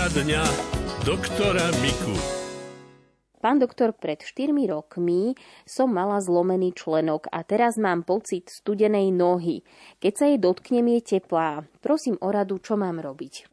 [0.00, 0.40] Poradňa
[1.04, 2.16] doktora Miku.
[3.36, 5.36] Pán doktor, pred 4 rokmi
[5.68, 9.60] som mala zlomený členok a teraz mám pocit studenej nohy.
[10.00, 11.68] Keď sa jej dotknem, je teplá.
[11.84, 13.44] Prosím o radu, čo mám robiť.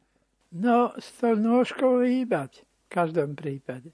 [0.56, 3.92] No, s tou nôžkou hýbať v každom prípade.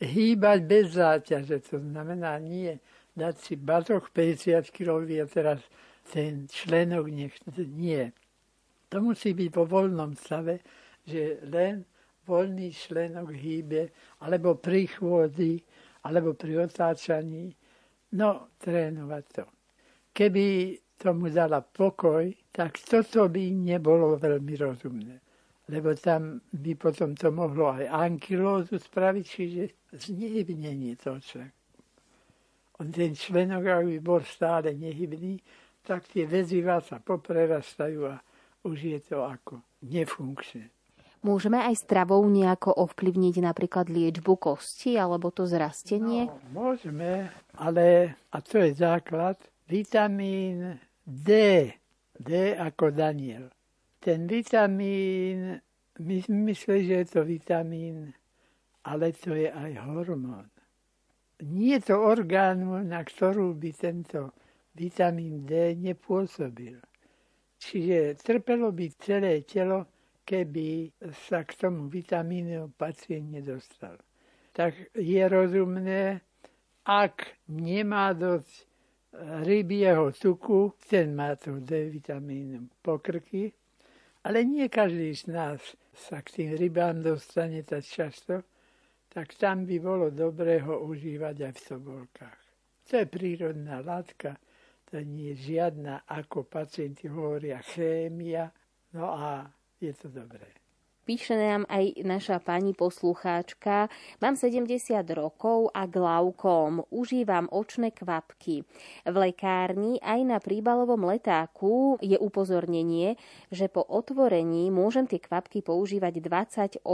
[0.00, 2.80] Hýbať bez záťaže, to znamená nie
[3.12, 5.60] dať si batok 50 kg a teraz
[6.08, 7.36] ten členok nech
[7.68, 8.16] nie.
[8.88, 10.64] To musí byť vo voľnom stave,
[11.06, 11.84] že len
[12.26, 13.90] voľný členok hýbe,
[14.22, 15.58] alebo pri chôdzi,
[16.06, 17.54] alebo pri otáčaní.
[18.12, 19.44] No, trénovať to.
[20.12, 25.16] Keby tomu dala pokoj, tak toto by nebolo veľmi rozumné.
[25.72, 29.62] Lebo tam by potom to mohlo aj ankylózu spraviť, čiže
[29.94, 31.58] znehybnenie toho členku.
[32.82, 35.38] On ten členok, ak by bol stále nehybný,
[35.82, 38.18] tak tie väzivá sa poprerastajú a
[38.66, 40.81] už je to ako nefunkčné.
[41.22, 46.26] Môžeme aj stravou nejako ovplyvniť napríklad liečbu kosti alebo to zrastenie?
[46.26, 49.38] No, môžeme, ale, a to je základ,
[49.70, 51.30] vitamín D,
[52.18, 53.54] D ako Daniel.
[54.02, 55.62] Ten vitamín,
[56.02, 58.10] my myslí, že je to vitamín,
[58.82, 60.50] ale to je aj hormón.
[61.42, 64.34] Nie je to orgán, na ktorú by tento
[64.74, 66.82] vitamín D nepôsobil.
[67.62, 69.86] Čiže trpelo by celé telo,
[70.24, 70.90] keby
[71.28, 73.98] sa k tomu vitamínu pacient nedostal.
[74.52, 76.20] Tak je rozumné,
[76.84, 78.64] ak nemá dosť e,
[79.46, 83.54] rybieho tuku, ten má to D vitamínu pokrky,
[84.22, 85.60] ale nie každý z nás
[85.94, 88.42] sa k tým rybám dostane tak často,
[89.12, 92.42] tak tam by bolo dobré ho užívať aj v sobolkách.
[92.88, 94.40] To je prírodná látka,
[94.88, 98.52] to nie je žiadna, ako pacienti hovoria, chémia.
[98.92, 99.48] No a
[99.82, 100.46] je to dobré.
[101.02, 103.90] Píše nám aj naša pani poslucháčka.
[104.22, 104.70] Mám 70
[105.18, 106.86] rokov a glaukom.
[106.94, 108.62] Užívam očné kvapky.
[109.02, 113.18] V lekárni aj na príbalovom letáku je upozornenie,
[113.50, 116.86] že po otvorení môžem tie kvapky používať 28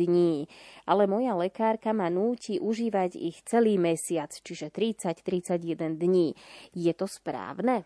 [0.00, 0.48] dní.
[0.88, 6.32] Ale moja lekárka ma núti užívať ich celý mesiac, čiže 30-31 dní.
[6.72, 7.84] Je to správne?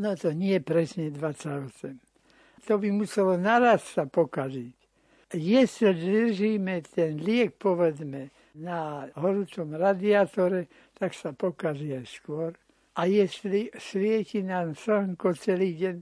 [0.00, 2.13] No to nie presne 28
[2.64, 4.74] to by muselo naraz sa pokaziť.
[5.34, 12.50] Jestli držíme ten liek, povedzme, na horúcom radiátore, tak sa pokazí aj skôr.
[12.94, 15.96] A jestli svieti nám slnko celý deň,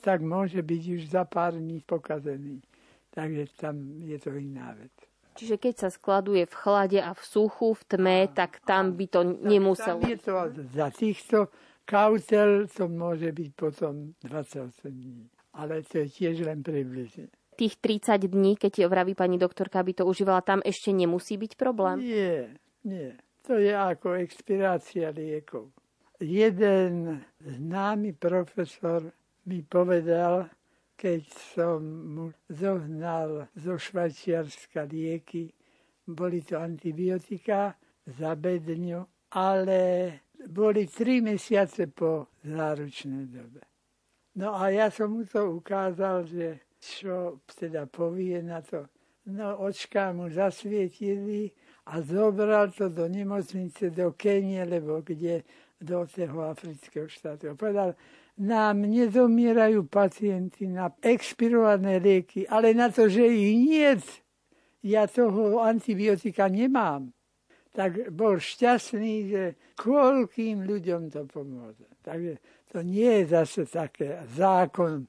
[0.00, 2.64] tak môže byť už za pár dní pokazený.
[3.12, 4.92] Takže tam je to iná vec.
[5.36, 9.20] Čiže keď sa skladuje v chlade a v suchu, v tme, tak tam by to
[9.44, 10.00] nemuselo...
[10.00, 10.34] Tam je to
[10.72, 11.38] za týchto
[11.84, 17.30] kautel, to môže byť potom 28 dní ale to je tiež len približne.
[17.54, 22.02] Tých 30 dní, keď vraví pani doktorka, aby to užívala, tam ešte nemusí byť problém?
[22.02, 22.50] Nie,
[22.82, 23.14] nie.
[23.46, 25.70] To je ako expirácia liekov.
[26.18, 29.06] Jeden známy profesor
[29.46, 30.50] mi povedal,
[30.96, 31.22] keď
[31.54, 35.52] som mu zohnal zo Švajčiarska lieky,
[36.06, 37.76] boli to antibiotika
[38.06, 39.80] za bedňu, ale
[40.48, 43.73] boli tri mesiace po záručnej dobe.
[44.34, 48.90] No a ja som mu to ukázal, že čo teda povie na to.
[49.30, 51.48] No očká mu zasvietili
[51.88, 55.46] a zobral to do nemocnice do Kenie, lebo kde
[55.80, 57.56] do toho afrického štátu.
[57.56, 57.96] Povedal,
[58.40, 63.92] nám nezomierajú pacienti na expirované lieky, ale na to, že ich nie,
[64.84, 67.14] ja toho antibiotika nemám.
[67.74, 69.42] Tak bol šťastný, že
[69.78, 71.90] koľkým ľuďom to pomôže.
[72.02, 72.38] Takže
[72.74, 75.06] to nie je zase také zákon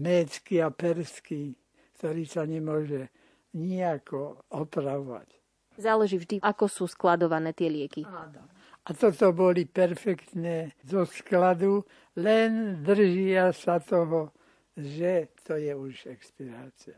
[0.00, 1.52] médsky a perský,
[2.00, 3.12] ktorý sa nemôže
[3.52, 5.28] nejako opravovať.
[5.76, 8.08] Záleží vždy, ako sú skladované tie lieky.
[8.08, 8.48] Áno.
[8.88, 11.84] A toto boli perfektné zo skladu,
[12.16, 14.32] len držia sa toho,
[14.72, 16.96] že to je už expirácia.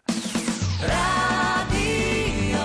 [0.78, 2.62] Rádio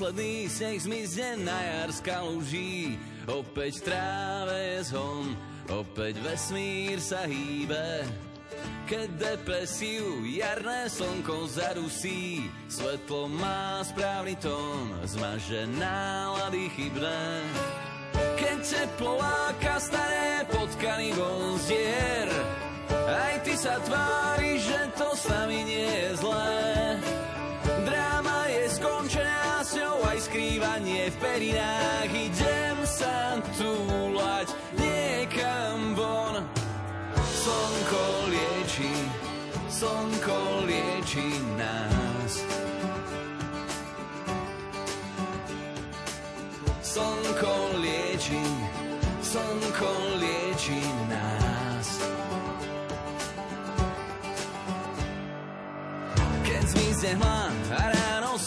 [0.00, 2.96] posledný sneh zmizne na jar z kaluží,
[3.28, 5.36] opäť tráve je zhon,
[5.68, 8.08] opäť vesmír sa hýbe.
[8.88, 17.20] Keď depresiu jarné slnko zarusí, svetlo má správny tón, zmaže nálady chybné.
[18.40, 22.32] Keď teplo láka staré potkany von zdier.
[23.04, 26.89] Aj ty sa tvári, že to s nami nie je zlé.
[30.20, 32.12] Skrývanie v perinách.
[32.12, 36.44] Idem sa túlať niekam von.
[37.16, 38.92] Slnko lieči,
[39.72, 42.32] slnko lieči nás.
[46.84, 48.44] Slnko lieči,
[49.24, 51.88] slnko lieči nás.
[56.44, 57.40] Keď zmizne hmla
[57.72, 57.99] a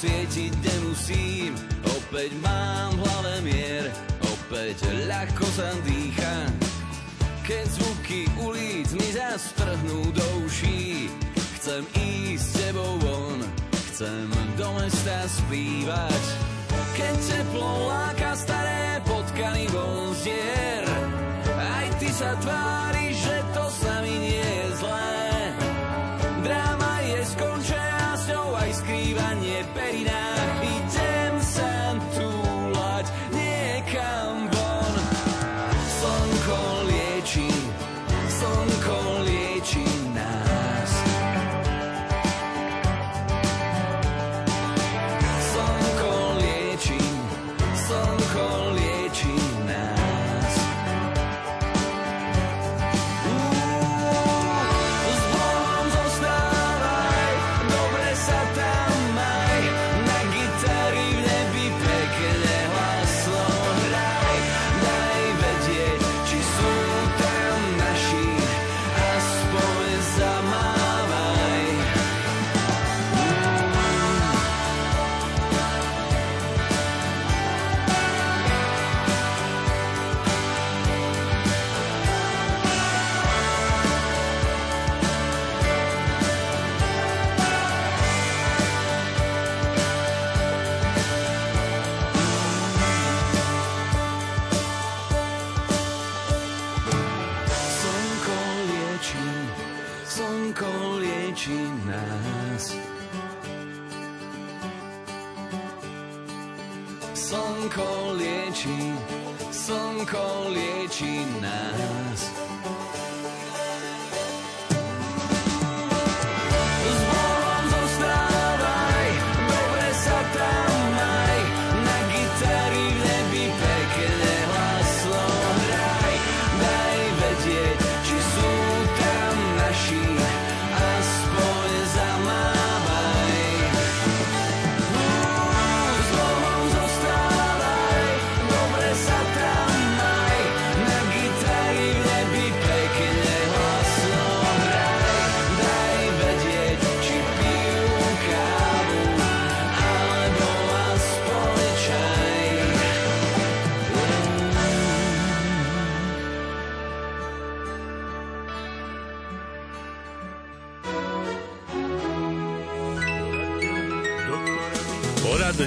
[0.03, 1.55] svietiť nemusím,
[1.87, 3.87] opäť mám v hlave mier,
[4.19, 6.51] opäť ľahko sa dýcha.
[7.47, 11.07] Keď zvuky ulic mi zastrhnú do uší,
[11.55, 13.39] chcem ísť s tebou von,
[13.95, 14.27] chcem
[14.59, 16.23] do mesta spívať.
[16.99, 20.83] Keď teplo láka staré potkany von zdier,
[21.47, 24.42] aj ty sa tvári, že to s nami nie
[101.43, 102.75] lieči nás.
[107.13, 108.93] Slnko lieči,
[109.51, 112.52] slnko lieči nás.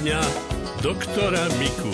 [0.07, 0.23] Poradňa
[0.79, 1.91] doktora Miku.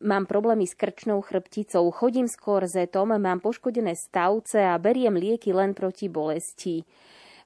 [0.00, 5.76] Mám problémy s krčnou chrbticou, chodím s korzetom, mám poškodené stavce a beriem lieky len
[5.76, 6.88] proti bolesti.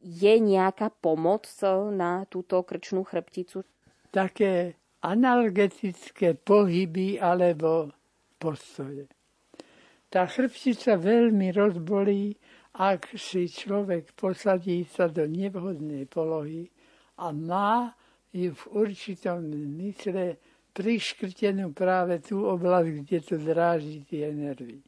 [0.06, 1.50] Je nejaká pomoc
[1.90, 3.66] na túto krčnú chrbticu?
[4.14, 7.90] Také analgetické pohyby alebo
[8.38, 9.10] postoje.
[10.14, 12.38] Tá chrbtica veľmi rozbolí,
[12.78, 16.70] ak si človek posadí sa do nevhodnej polohy
[17.18, 17.98] a má
[18.30, 19.42] ju v určitom
[19.82, 20.38] mysle
[20.70, 24.78] priškrtenú práve tú oblasť, kde to dráži tie nervy.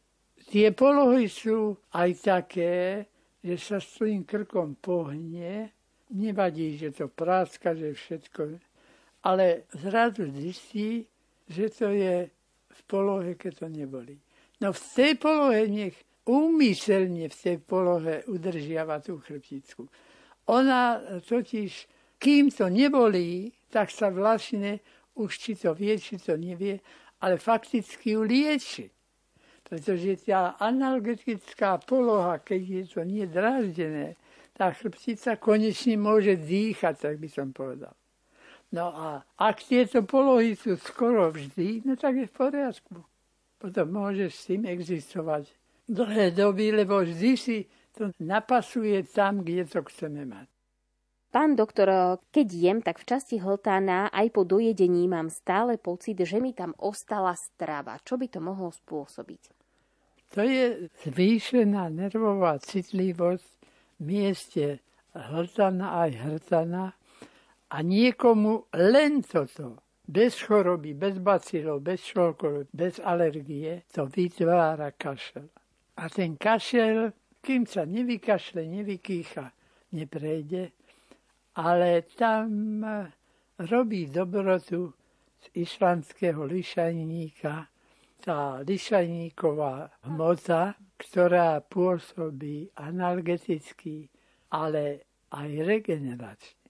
[0.46, 3.06] Tie polohy sú aj také,
[3.42, 5.74] že sa s tým krkom pohne,
[6.14, 8.60] nevadí, že to práska, že všetko,
[9.26, 11.06] ale zrazu zistí,
[11.48, 12.30] že to je
[12.72, 14.16] v polohe, keď to nebolí.
[14.62, 19.90] No v tej polohe nech úmyselne v tej polohe udržiava tú chrbticu.
[20.46, 21.70] Ona totiž,
[22.22, 24.78] kým to nebolí, tak sa vlastne
[25.18, 26.78] už či to vie, či to nevie,
[27.18, 28.86] ale fakticky ju lieči.
[29.66, 34.14] Pretože tá analgetická poloha, keď je to nedráždené,
[34.54, 37.96] tá chrbtica konečne môže dýchať, tak by som povedal.
[38.72, 43.00] No a ak tieto polohy sú skoro vždy, no tak je v poriadku.
[43.58, 45.48] Potom môže s tým existovať
[45.88, 47.64] dlhé doby, lebo vždy si
[47.96, 50.51] to napasuje tam, kde to chceme mať.
[51.32, 56.36] Pán doktor, keď jem, tak v časti hltana aj po dojedení mám stále pocit, že
[56.36, 57.96] mi tam ostala strava.
[58.04, 59.42] Čo by to mohlo spôsobiť?
[60.36, 63.48] To je zvýšená nervová citlivosť
[63.96, 64.84] v mieste
[65.16, 66.92] hltana aj hrtana
[67.72, 75.48] a niekomu len toto, bez choroby, bez bacilov, bez šolkov, bez alergie, to vytvára kašel.
[75.96, 79.48] A ten kašel, kým sa nevykašle, nevykýcha,
[79.96, 80.76] neprejde,
[81.54, 82.80] ale tam
[83.58, 84.94] robí dobrotu
[85.40, 87.72] z islandského lišajníka
[88.22, 94.06] tá lišajníková hmota, ktorá pôsobí analgeticky,
[94.54, 95.02] ale
[95.34, 96.62] aj regeneračne.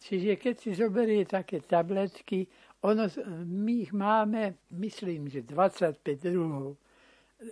[0.00, 2.44] Čiže keď si zoberie také tabletky,
[2.84, 3.08] ono,
[3.44, 6.76] my ich máme, myslím, že 25 druhov.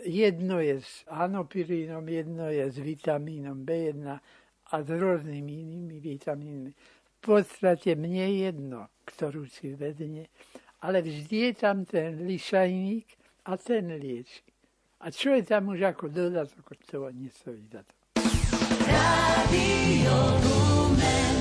[0.04, 4.04] Jedno je s anopirínom, jedno je s vitamínom B1
[4.70, 6.70] a s rôznymi inými vitamínmi.
[7.18, 10.30] V podstate mne jedno, ktorú si vedne,
[10.84, 13.06] ale vždy je tam ten lišajník
[13.48, 14.44] a ten lieči.
[15.02, 17.94] A čo je tam už ako dodatok, to nestojí za to.
[18.86, 21.37] Radio Lumen.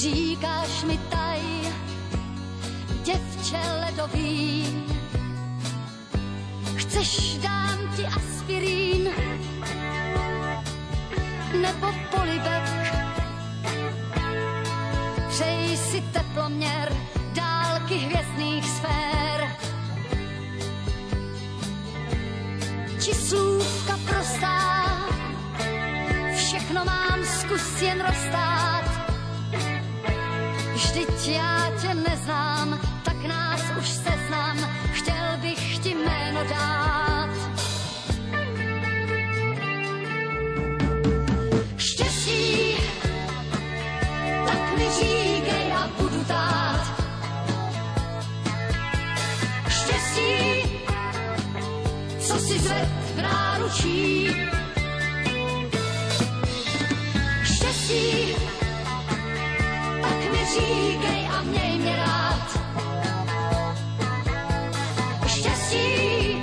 [0.00, 1.40] Říkáš mi taj,
[3.04, 4.66] děvče ledový,
[6.76, 9.08] chceš dám ti aspirín
[11.62, 12.62] nebo polibek.
[15.28, 16.96] Přeji si teploměr
[17.34, 19.56] dálky hvězdných sfér.
[23.00, 24.86] či slůvka prostá.
[26.36, 28.79] Všechno mám, zkus jen rozstát.
[31.26, 34.58] Já tě neznám, tak nás už seznám,
[34.92, 37.30] chtěl bych ti jméno dát.
[41.76, 42.76] Štěstí,
[44.46, 46.86] tak mi říkej a budu tát.
[49.68, 50.62] Štěstí,
[52.18, 54.28] co si zved v náručí.
[57.44, 58.19] Štěstí,
[60.54, 62.58] říkej a měj mě rád.
[65.26, 66.42] Štěstí,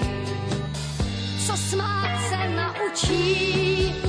[1.47, 4.06] co smát se naučí.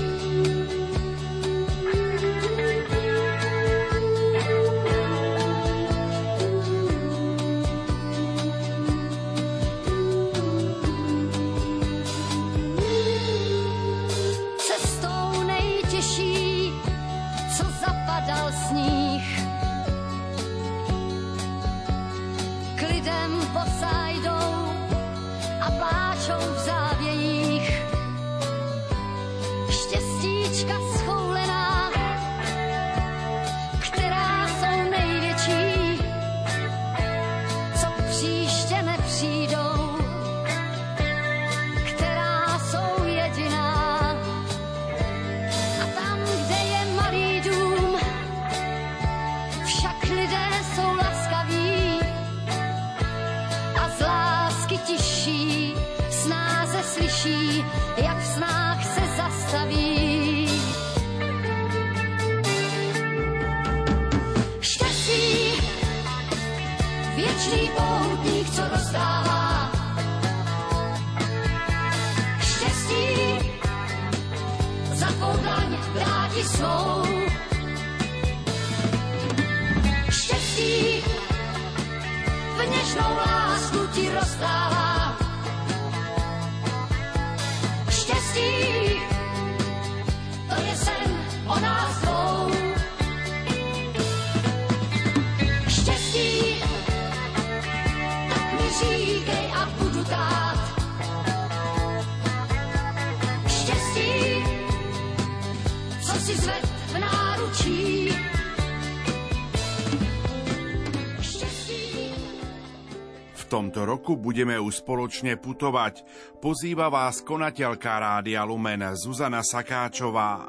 [114.08, 116.00] Roku budeme už spoločne putovať.
[116.40, 120.48] Pozýva vás konateľka Rádia Lumen Zuzana Sakáčová.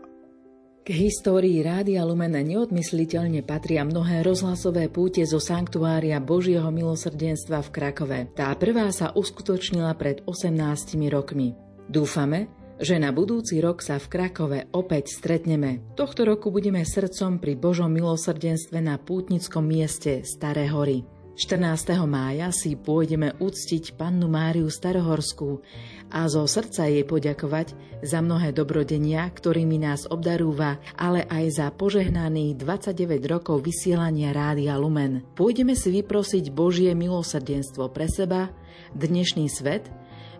[0.87, 8.19] K histórii Rádia Lumen neodmysliteľne patria mnohé rozhlasové púte zo Sanktuária Božieho milosrdenstva v Krakove.
[8.31, 11.51] Tá prvá sa uskutočnila pred 18 rokmi.
[11.91, 12.47] Dúfame,
[12.79, 15.83] že na budúci rok sa v Krakove opäť stretneme.
[15.99, 21.18] Tohto roku budeme srdcom pri Božom milosrdenstve na pútnickom mieste Staré hory.
[21.39, 22.03] 14.
[22.03, 25.63] mája si pôjdeme uctiť pannu Máriu Starohorskú
[26.11, 32.59] a zo srdca jej poďakovať za mnohé dobrodenia, ktorými nás obdarúva, ale aj za požehnaných
[32.59, 35.23] 29 rokov vysielania Rádia Lumen.
[35.39, 38.51] Pôjdeme si vyprosiť Božie milosrdenstvo pre seba,
[38.91, 39.87] dnešný svet,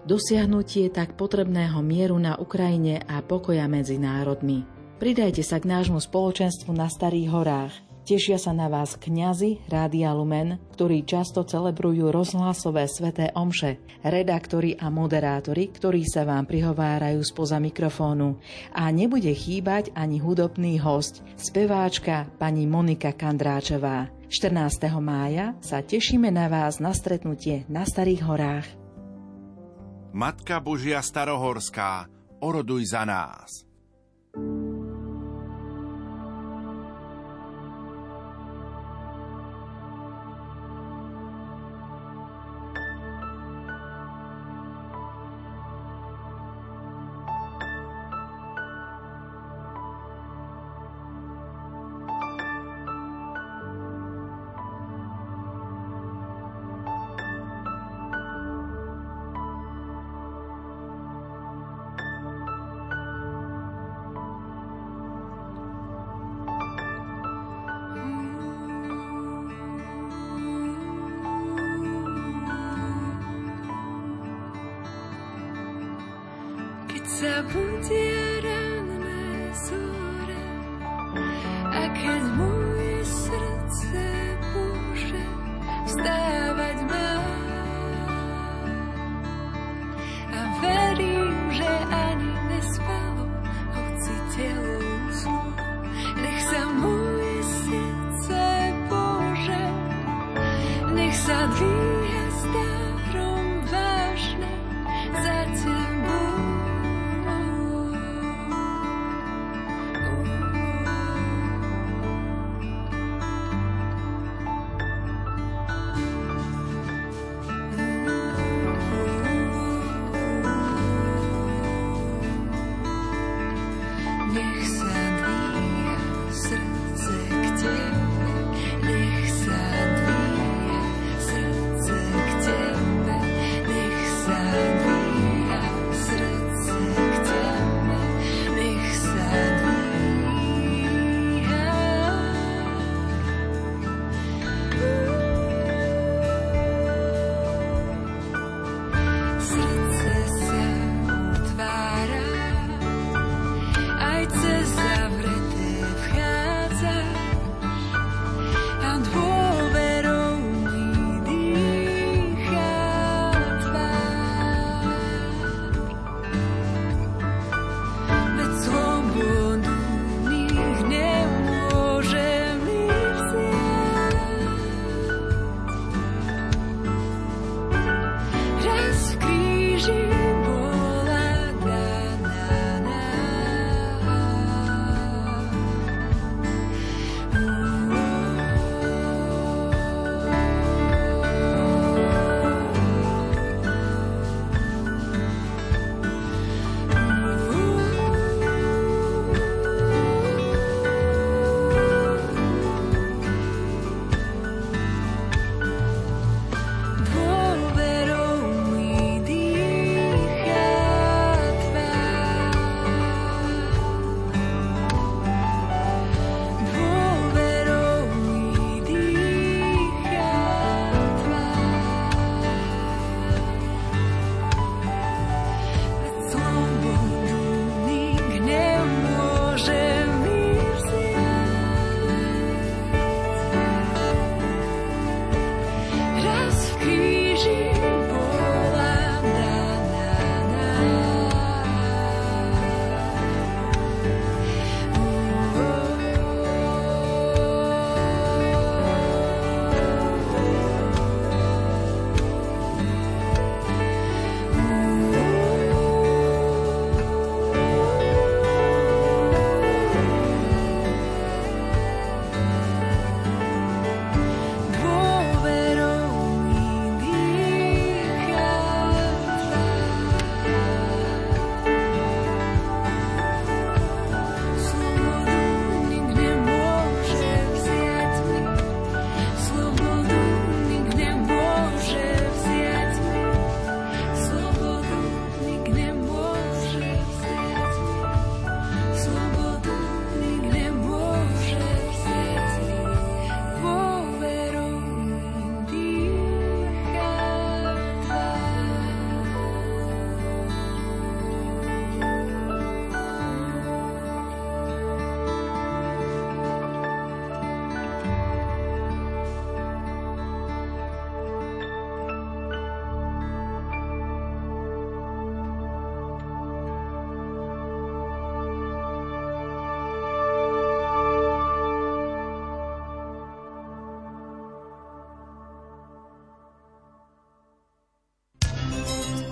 [0.04, 4.68] dosiahnutie tak potrebného mieru na Ukrajine a pokoja medzi národmi.
[5.00, 7.76] Pridajte sa k nášmu spoločenstvu na Starých horách–
[8.10, 14.90] Tešia sa na vás kňazi Rádia Lumen, ktorí často celebrujú rozhlasové sveté omše, redaktori a
[14.90, 18.42] moderátori, ktorí sa vám prihovárajú spoza mikrofónu.
[18.74, 24.10] A nebude chýbať ani hudobný host, speváčka pani Monika Kandráčová.
[24.26, 24.90] 14.
[24.98, 28.66] mája sa tešíme na vás na stretnutie na Starých horách.
[30.18, 32.10] Matka Božia Starohorská,
[32.42, 33.69] oroduj za nás.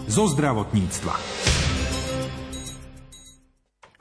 [0.08, 1.47] Zo zdravotníctva.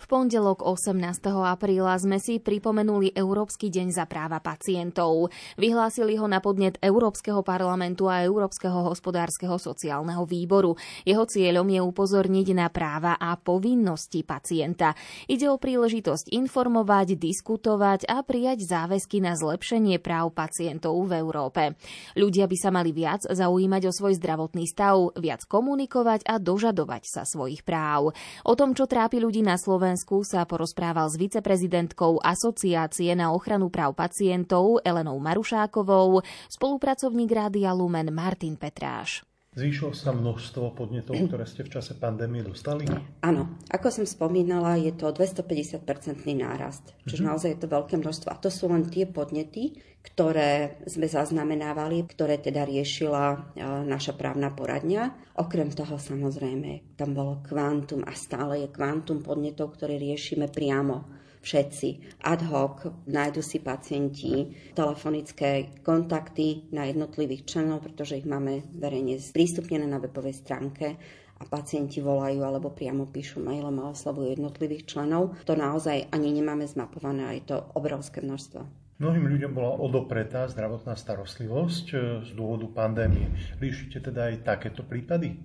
[0.06, 1.02] Pondelok 18.
[1.34, 5.34] apríla sme si pripomenuli Európsky deň za práva pacientov.
[5.58, 10.78] Vyhlásili ho na podnet Európskeho parlamentu a Európskeho hospodárskeho sociálneho výboru.
[11.02, 14.94] Jeho cieľom je upozorniť na práva a povinnosti pacienta.
[15.26, 21.74] Ide o príležitosť informovať, diskutovať a prijať záväzky na zlepšenie práv pacientov v Európe.
[22.14, 27.26] Ľudia by sa mali viac zaujímať o svoj zdravotný stav, viac komunikovať a dožadovať sa
[27.26, 28.14] svojich práv.
[28.46, 33.72] O tom, čo trápi ľudí na Slovensku, Slovensku sa porozprával s viceprezidentkou Asociácie na ochranu
[33.72, 36.20] práv pacientov Elenou Marušákovou,
[36.52, 39.24] spolupracovník Rádia Lumen Martin Petráš.
[39.56, 42.84] Zvýšilo sa množstvo podnetov, ktoré ste v čase pandémie dostali?
[43.24, 46.92] Áno, ako som spomínala, je to 250-percentný nárast.
[47.08, 47.28] Čiže mm-hmm.
[47.32, 48.28] naozaj je to veľké množstvo.
[48.28, 53.36] A to sú len tie podnety, ktoré sme zaznamenávali, ktoré teda riešila e,
[53.88, 55.34] naša právna poradňa.
[55.40, 61.08] Okrem toho samozrejme, tam bolo kvantum a stále je kvantum podnetov, ktoré riešime priamo
[61.46, 62.18] všetci.
[62.26, 69.86] Ad hoc nájdu si pacienti telefonické kontakty na jednotlivých členov, pretože ich máme verejne sprístupnené
[69.86, 70.98] na webovej stránke
[71.38, 75.38] a pacienti volajú alebo priamo píšu mailom a oslavujú jednotlivých členov.
[75.46, 78.66] To naozaj ani nemáme zmapované a je to obrovské množstvo.
[78.96, 83.28] Mnohým ľuďom bola odopretá zdravotná starostlivosť e, z dôvodu pandémie.
[83.60, 85.36] Riešite teda aj takéto prípady?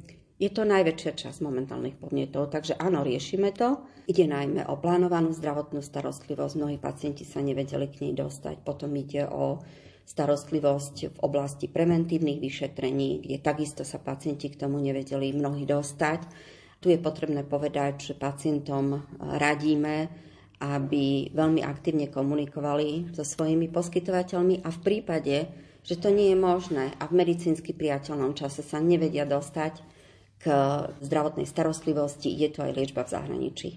[0.41, 3.77] Je to najväčšia časť momentálnych podnetov, takže áno, riešime to.
[4.09, 6.57] Ide najmä o plánovanú zdravotnú starostlivosť.
[6.57, 8.65] Mnohí pacienti sa nevedeli k nej dostať.
[8.65, 9.61] Potom ide o
[10.01, 16.25] starostlivosť v oblasti preventívnych vyšetrení, kde takisto sa pacienti k tomu nevedeli mnohí dostať.
[16.81, 20.09] Tu je potrebné povedať, že pacientom radíme,
[20.57, 25.37] aby veľmi aktívne komunikovali so svojimi poskytovateľmi a v prípade,
[25.85, 29.90] že to nie je možné a v medicínsky priateľnom čase sa nevedia dostať,
[30.41, 30.45] k
[31.05, 33.69] zdravotnej starostlivosti, je to aj liečba v zahraničí.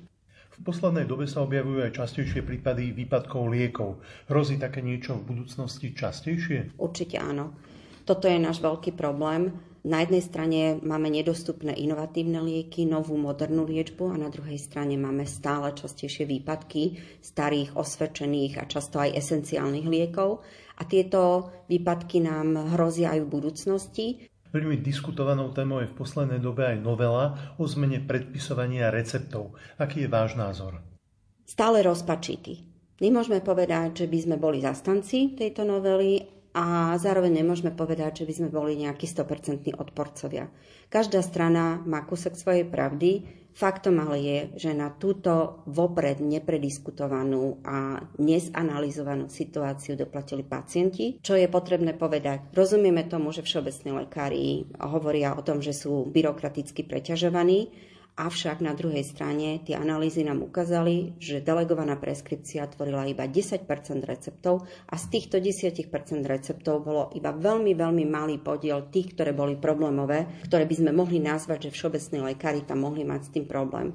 [0.55, 3.98] V poslednej dobe sa objavujú aj častejšie prípady výpadkov liekov.
[4.31, 6.79] Hrozí také niečo v budúcnosti častejšie?
[6.79, 7.59] Určite áno.
[8.07, 9.50] Toto je náš veľký problém.
[9.85, 15.29] Na jednej strane máme nedostupné inovatívne lieky, novú modernú liečbu a na druhej strane máme
[15.29, 20.40] stále častejšie výpadky starých, osvedčených a často aj esenciálnych liekov.
[20.81, 24.07] A tieto výpadky nám hrozia aj v budúcnosti.
[24.55, 29.59] Veľmi diskutovanou témou je v poslednej dobe aj novela o zmene predpisovania receptov.
[29.83, 30.79] Aký je váš názor?
[31.43, 32.62] Stále rozpačitý.
[33.03, 36.23] Nemôžeme povedať, že by sme boli zastanci tejto novely
[36.55, 40.47] a zároveň nemôžeme povedať, že by sme boli nejakí 100% odporcovia.
[40.87, 48.03] Každá strana má kúsok svojej pravdy, Faktom ale je, že na túto vopred neprediskutovanú a
[48.19, 51.23] nesanalizovanú situáciu doplatili pacienti.
[51.23, 52.51] Čo je potrebné povedať?
[52.51, 57.71] Rozumieme tomu, že všeobecní lekári hovoria o tom, že sú byrokraticky preťažovaní,
[58.14, 63.66] Avšak na druhej strane tie analýzy nám ukázali, že delegovaná preskripcia tvorila iba 10%
[64.07, 65.90] receptov a z týchto 10%
[66.22, 71.18] receptov bolo iba veľmi, veľmi malý podiel tých, ktoré boli problémové, ktoré by sme mohli
[71.18, 73.90] nazvať, že všeobecní lekári tam mohli mať s tým problém.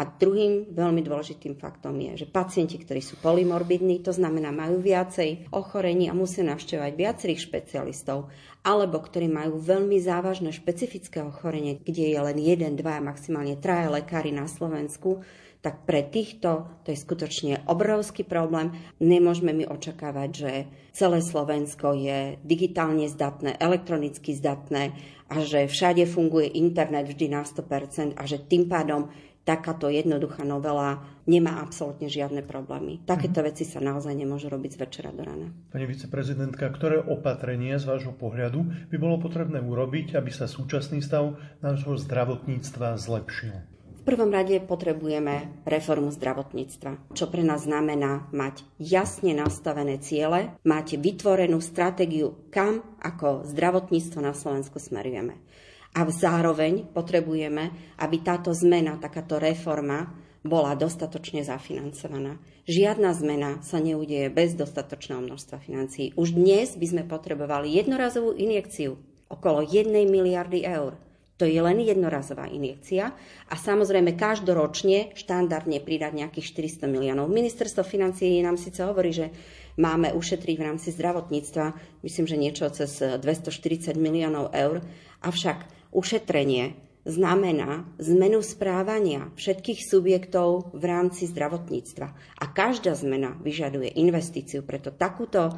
[0.00, 5.52] A druhým veľmi dôležitým faktom je, že pacienti, ktorí sú polymorbidní, to znamená majú viacej
[5.54, 12.20] ochorení a musia navštevovať viacerých špecialistov alebo ktorí majú veľmi závažné špecifické ochorenie, kde je
[12.20, 15.24] len jeden, dva, maximálne traja lekári na Slovensku,
[15.60, 18.72] tak pre týchto to je skutočne obrovský problém.
[18.96, 20.52] Nemôžeme mi očakávať, že
[20.96, 24.96] celé Slovensko je digitálne zdatné, elektronicky zdatné
[25.28, 29.12] a že všade funguje internet vždy na 100% a že tým pádom
[29.50, 33.02] takáto jednoduchá novela nemá absolútne žiadne problémy.
[33.02, 33.46] Takéto mhm.
[33.50, 35.50] veci sa naozaj nemôžu robiť z večera do rana.
[35.74, 41.34] Pani viceprezidentka, ktoré opatrenia z vášho pohľadu by bolo potrebné urobiť, aby sa súčasný stav
[41.58, 43.54] nášho zdravotníctva zlepšil?
[44.00, 50.96] V prvom rade potrebujeme reformu zdravotníctva, čo pre nás znamená mať jasne nastavené ciele, mať
[50.96, 55.36] vytvorenú stratégiu, kam ako zdravotníctvo na Slovensku smerujeme.
[55.90, 60.06] A zároveň potrebujeme, aby táto zmena, takáto reforma
[60.40, 62.40] bola dostatočne zafinancovaná.
[62.64, 66.14] Žiadna zmena sa neudeje bez dostatočného množstva financií.
[66.14, 68.96] Už dnes by sme potrebovali jednorazovú injekciu
[69.28, 70.96] okolo 1 miliardy eur.
[71.40, 73.16] To je len jednorazová injekcia
[73.48, 76.52] a samozrejme každoročne štandardne pridať nejakých
[76.84, 77.32] 400 miliónov.
[77.32, 79.32] Ministerstvo financií nám síce hovorí, že
[79.80, 81.64] máme ušetriť v rámci zdravotníctva,
[82.04, 84.84] myslím, že niečo cez 240 miliónov eur,
[85.24, 92.06] avšak Ušetrenie znamená zmenu správania všetkých subjektov v rámci zdravotníctva.
[92.14, 95.50] A každá zmena vyžaduje investíciu, preto takúto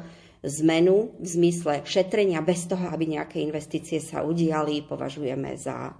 [0.43, 5.95] zmenu v zmysle šetrenia bez toho, aby nejaké investície sa udiali, považujeme za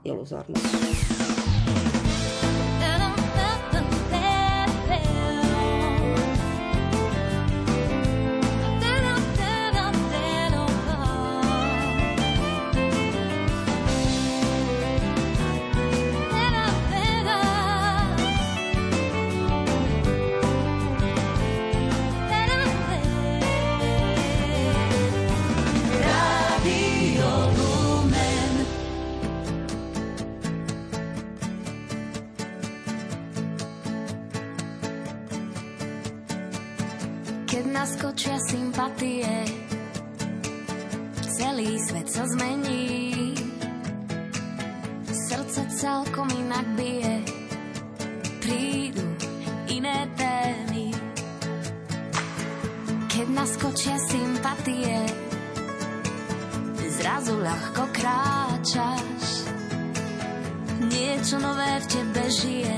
[61.24, 62.76] čo nové v tebe žije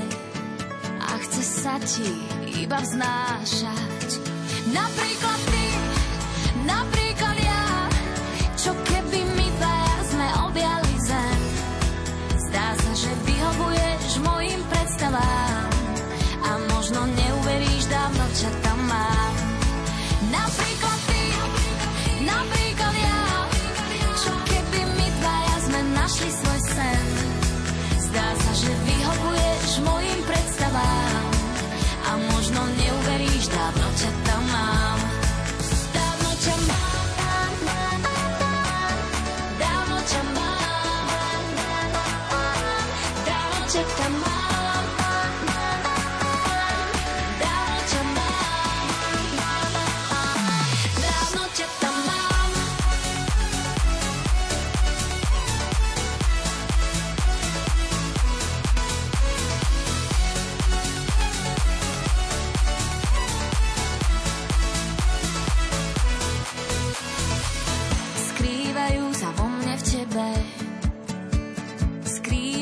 [1.02, 2.06] a chce sa ti
[2.62, 4.22] iba vznášať.
[4.70, 5.66] Napríklad ty,
[6.62, 6.95] napríklad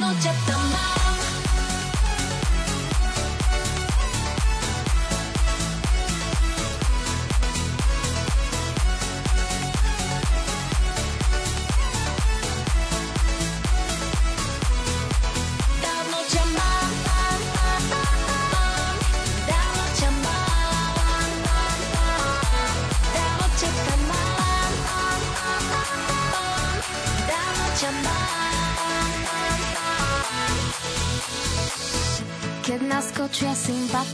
[0.00, 0.45] noche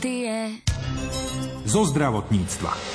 [0.03, 0.59] sympatie.
[1.65, 2.92] Zo zdravotníctva.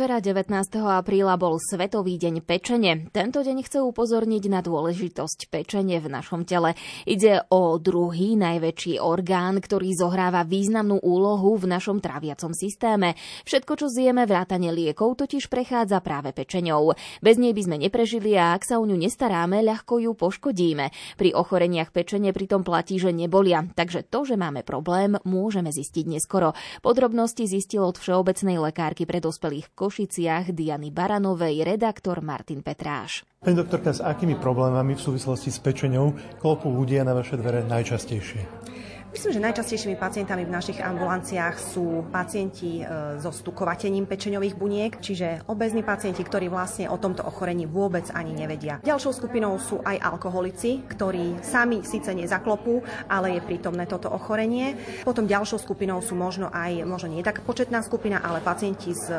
[0.00, 0.48] Včera 19.
[0.80, 3.12] apríla bol Svetový deň pečenie.
[3.12, 6.72] Tento deň chce upozorniť na dôležitosť pečenie v našom tele.
[7.04, 13.12] Ide o druhý najväčší orgán, ktorý zohráva významnú úlohu v našom traviacom systéme.
[13.44, 16.96] Všetko, čo zjeme, vrátane liekov, totiž prechádza práve pečeňou.
[17.20, 20.96] Bez nej by sme neprežili a ak sa o ňu nestaráme, ľahko ju poškodíme.
[21.20, 23.68] Pri ochoreniach pečenie pritom platí, že nebolia.
[23.76, 26.56] Takže to, že máme problém, môžeme zistiť neskoro.
[26.80, 33.26] Podrobnosti zistil od všeobecnej lekárky pre dospelých v Košiciach Diany Baranovej redaktor Martin Petráš.
[33.42, 38.70] Pani doktorka, s akými problémami v súvislosti s pečenou klopú ľudia na vaše dvere najčastejšie?
[39.10, 45.42] Myslím, že najčastejšími pacientami v našich ambulanciách sú pacienti e, so stukovatením pečeňových buniek, čiže
[45.50, 48.78] obezní pacienti, ktorí vlastne o tomto ochorení vôbec ani nevedia.
[48.86, 54.78] Ďalšou skupinou sú aj alkoholici, ktorí sami síce nezaklopú, ale je prítomné toto ochorenie.
[55.02, 59.18] Potom ďalšou skupinou sú možno aj, možno nie tak početná skupina, ale pacienti s e,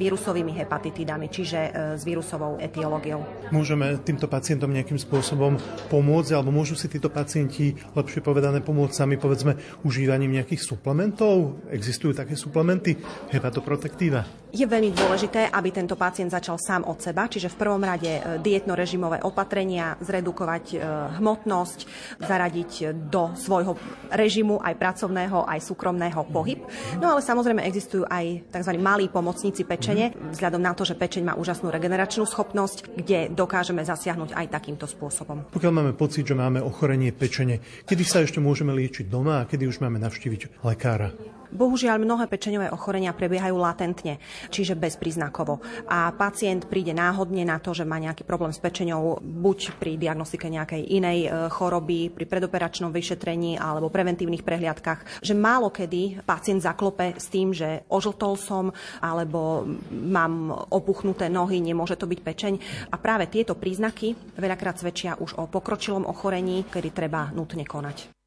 [0.00, 3.52] vírusovými hepatitidami, čiže e, s vírusovou etiológiou.
[3.52, 5.60] Môžeme týmto pacientom nejakým spôsobom
[5.92, 11.60] pomôcť, alebo môžu si títo pacienti, lepšie povedané, pomôcť sami povedzme užívaním nejakých suplementov?
[11.68, 12.96] Existujú také suplementy
[13.34, 14.47] hepatoprotektíva?
[14.48, 18.20] Je veľmi dôležité, aby tento pacient začal sám od seba, čiže v prvom rade e,
[18.40, 20.76] dietno-režimové opatrenia, zredukovať e,
[21.20, 21.78] hmotnosť,
[22.24, 23.76] zaradiť do svojho
[24.08, 26.64] režimu aj pracovného, aj súkromného pohyb.
[26.96, 28.72] No ale samozrejme existujú aj tzv.
[28.80, 34.32] malí pomocníci pečene, vzhľadom na to, že pečeň má úžasnú regeneračnú schopnosť, kde dokážeme zasiahnuť
[34.32, 35.44] aj takýmto spôsobom.
[35.52, 39.68] Pokiaľ máme pocit, že máme ochorenie pečene, kedy sa ešte môžeme liečiť doma a kedy
[39.68, 41.37] už máme navštíviť lekára?
[41.48, 44.20] Bohužiaľ, mnohé pečeňové ochorenia prebiehajú latentne,
[44.52, 45.64] čiže bezpríznakovo.
[45.88, 50.50] A pacient príde náhodne na to, že má nejaký problém s pečeňou, buď pri diagnostike
[50.52, 57.16] nejakej inej e, choroby, pri predoperačnom vyšetrení alebo preventívnych prehliadkach, že málo kedy pacient zaklope
[57.16, 58.64] s tým, že ožltol som
[59.00, 62.52] alebo mám opuchnuté nohy, nemôže to byť pečeň.
[62.92, 68.17] A práve tieto príznaky veľakrát svedčia už o pokročilom ochorení, kedy treba nutne konať.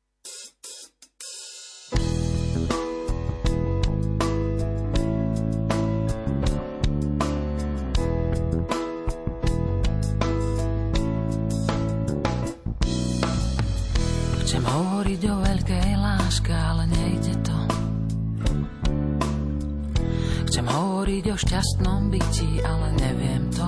[21.11, 23.67] Hovoriť o šťastnom byti, ale neviem to.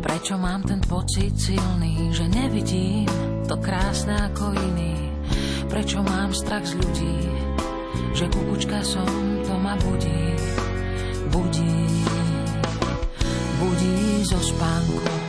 [0.00, 3.04] Prečo mám ten pocit silný, že nevidím
[3.44, 5.12] to krásne ako iný?
[5.68, 7.28] Prečo mám strach z ľudí,
[8.16, 9.04] že kukučka som,
[9.44, 10.32] to ma budí,
[11.28, 11.76] budí,
[13.60, 15.27] budí zo spánku.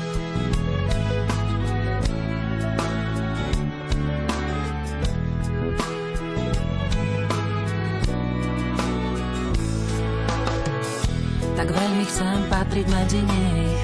[11.59, 13.83] Tak veľmi chcem patriť medzi nich,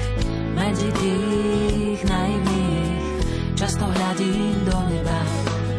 [0.56, 3.20] medzi tých naivných.
[3.52, 5.20] Často hľadím do neba,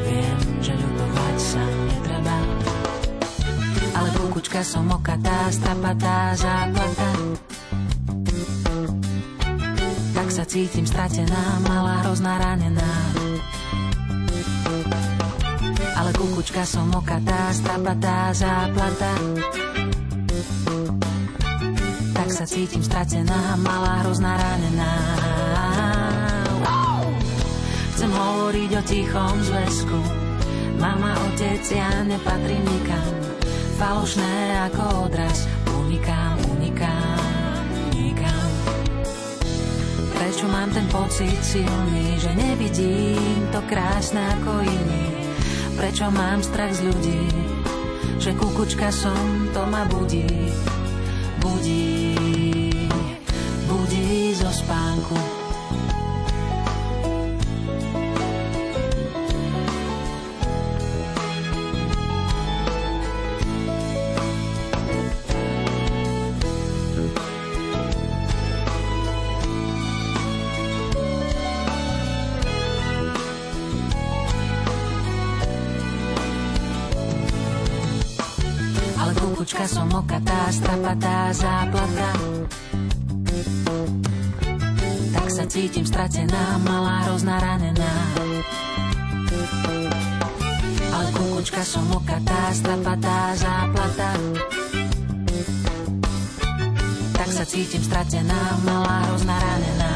[0.05, 2.37] viem, že ľutovať sa netreba.
[3.97, 7.09] Ale kukučka som okatá, strapatá, záplatá.
[10.13, 12.93] Tak sa cítim stratená, malá, hrozná, ranená.
[15.97, 19.66] Ale kukučka som okatá, strapatá, záplata.
[22.47, 24.93] Cítim stratená, malá, hrozná, ranená.
[27.91, 29.99] Chcem hovoriť o tichom zväzku.
[30.79, 33.11] Mama, otec, ja nepatrím nikam.
[33.75, 35.43] Falošné ako odraz.
[35.75, 38.49] Unikám, unikám, unikám.
[40.15, 45.05] Prečo mám ten pocit silný, že nevidím to krásne ako iní?
[45.75, 47.27] Prečo mám strach z ľudí,
[48.23, 50.31] že kukučka som, to ma budí,
[51.43, 52.06] budí,
[54.67, 55.15] spánku.
[78.99, 82.66] Ale kukučka som okatá, strapatá, záplata.
[85.47, 87.93] Cítim stratená, malá, hrozná, ranená.
[90.91, 94.11] Ale kukučka som okatá, strapatá, záplata.
[97.15, 99.93] Tak sa cítim stratená, malá, hrozná, ranená.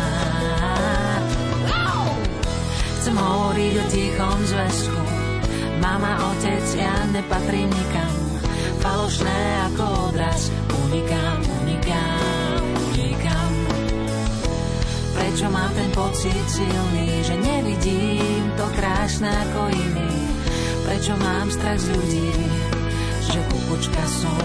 [3.04, 5.04] Chcem hovoriť o tichom zväzku.
[5.84, 8.14] Mama, otec, ja nepatrím nikam.
[8.80, 10.02] Falošné ako.
[10.16, 10.40] Unikám,
[10.88, 11.31] unikám,
[15.32, 20.12] Prečo mám ten pocit silný, že nevidím to krásne ako iný?
[20.84, 22.36] Prečo mám strach z ľudí,
[23.32, 24.44] že kukučka som,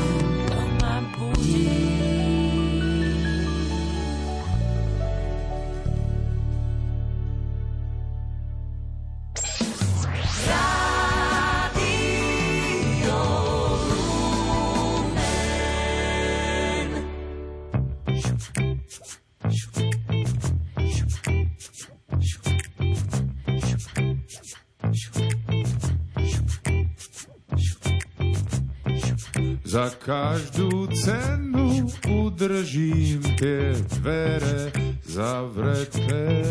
[29.77, 34.73] Za každú cenu udržím tie dvere
[35.05, 36.49] zavreté.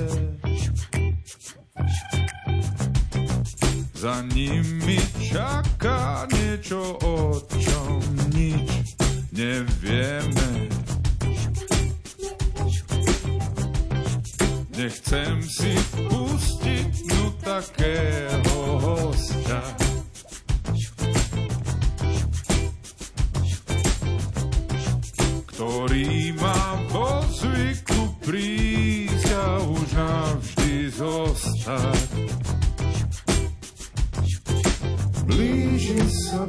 [3.97, 7.97] Za nimi čaká niečo, o čom
[8.29, 8.93] nič
[9.33, 10.69] nevieme.
[14.77, 18.53] Nechcem si pustiť no takého
[18.85, 19.84] hostia.
[25.55, 32.11] ktorý mám po zvyku prísť a už navždy zostať.
[35.23, 36.43] Blíži sa